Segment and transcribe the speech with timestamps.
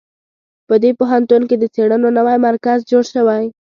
[0.67, 3.43] په دې پوهنتون کې د څېړنو نوی مرکز جوړ شوی